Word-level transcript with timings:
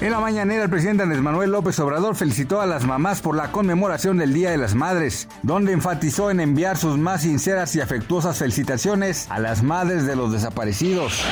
En 0.00 0.12
la 0.12 0.20
mañanera, 0.20 0.62
el 0.62 0.70
presidente 0.70 1.02
Andrés 1.02 1.20
Manuel 1.20 1.50
López 1.50 1.76
Obrador 1.80 2.14
felicitó 2.14 2.60
a 2.60 2.66
las 2.66 2.86
mamás 2.86 3.20
por 3.20 3.34
la 3.34 3.50
conmemoración 3.50 4.16
del 4.16 4.32
Día 4.32 4.52
de 4.52 4.56
las 4.56 4.76
Madres, 4.76 5.26
donde 5.42 5.72
enfatizó 5.72 6.30
en 6.30 6.38
enviar 6.38 6.76
sus 6.76 6.96
más 6.96 7.22
sinceras 7.22 7.74
y 7.74 7.80
afectuosas 7.80 8.38
felicitaciones 8.38 9.26
a 9.28 9.40
las 9.40 9.64
madres 9.64 10.06
de 10.06 10.14
los 10.14 10.30
desaparecidos. 10.30 11.24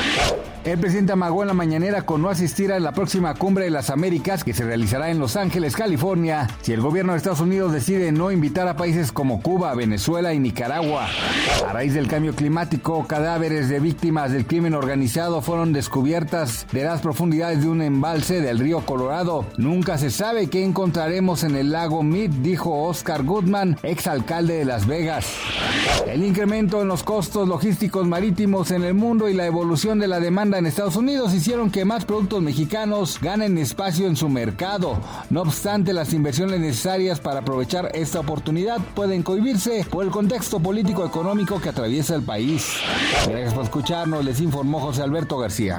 El 0.66 0.80
presidente 0.80 1.12
amagó 1.12 1.42
en 1.42 1.46
la 1.46 1.54
mañanera 1.54 2.02
con 2.02 2.22
no 2.22 2.28
asistir 2.28 2.72
a 2.72 2.80
la 2.80 2.90
próxima 2.90 3.34
cumbre 3.34 3.66
de 3.66 3.70
las 3.70 3.88
Américas 3.88 4.42
que 4.42 4.52
se 4.52 4.64
realizará 4.64 5.10
en 5.10 5.20
Los 5.20 5.36
Ángeles, 5.36 5.76
California, 5.76 6.48
si 6.62 6.72
el 6.72 6.80
gobierno 6.80 7.12
de 7.12 7.18
Estados 7.18 7.38
Unidos 7.38 7.72
decide 7.72 8.10
no 8.10 8.32
invitar 8.32 8.66
a 8.66 8.76
países 8.76 9.12
como 9.12 9.42
Cuba, 9.42 9.72
Venezuela 9.76 10.34
y 10.34 10.40
Nicaragua. 10.40 11.06
A 11.68 11.72
raíz 11.72 11.94
del 11.94 12.08
cambio 12.08 12.34
climático, 12.34 13.06
cadáveres 13.06 13.68
de 13.68 13.78
víctimas 13.78 14.32
del 14.32 14.44
crimen 14.44 14.74
organizado 14.74 15.40
fueron 15.40 15.72
descubiertas 15.72 16.66
de 16.72 16.82
las 16.82 17.00
profundidades 17.00 17.62
de 17.62 17.68
un 17.68 17.80
embalse 17.80 18.40
del 18.56 18.64
río 18.64 18.80
Colorado. 18.80 19.44
Nunca 19.58 19.98
se 19.98 20.10
sabe 20.10 20.48
qué 20.48 20.64
encontraremos 20.64 21.44
en 21.44 21.56
el 21.56 21.72
lago 21.72 22.02
Mead, 22.02 22.30
dijo 22.30 22.84
Oscar 22.84 23.22
Goodman, 23.22 23.78
exalcalde 23.82 24.54
de 24.54 24.64
Las 24.64 24.86
Vegas. 24.86 25.26
El 26.06 26.24
incremento 26.24 26.80
en 26.80 26.88
los 26.88 27.02
costos 27.02 27.48
logísticos 27.48 28.06
marítimos 28.06 28.70
en 28.70 28.84
el 28.84 28.94
mundo 28.94 29.28
y 29.28 29.34
la 29.34 29.46
evolución 29.46 29.98
de 29.98 30.08
la 30.08 30.20
demanda 30.20 30.58
en 30.58 30.66
Estados 30.66 30.96
Unidos 30.96 31.34
hicieron 31.34 31.70
que 31.70 31.84
más 31.84 32.04
productos 32.04 32.42
mexicanos 32.42 33.18
ganen 33.20 33.58
espacio 33.58 34.06
en 34.06 34.16
su 34.16 34.28
mercado. 34.28 34.98
No 35.28 35.42
obstante, 35.42 35.92
las 35.92 36.12
inversiones 36.14 36.60
necesarias 36.60 37.20
para 37.20 37.40
aprovechar 37.40 37.90
esta 37.94 38.20
oportunidad 38.20 38.78
pueden 38.94 39.22
cohibirse 39.22 39.84
por 39.90 40.04
el 40.04 40.10
contexto 40.10 40.60
político-económico 40.60 41.60
que 41.60 41.68
atraviesa 41.68 42.14
el 42.14 42.22
país. 42.22 42.78
Gracias 43.28 43.52
por 43.54 43.64
escucharnos, 43.64 44.24
les 44.24 44.40
informó 44.40 44.80
José 44.80 45.02
Alberto 45.02 45.38
García. 45.38 45.78